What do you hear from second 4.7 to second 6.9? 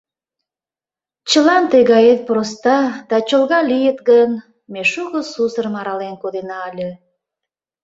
ме шуко сусырым арален кодена ыле.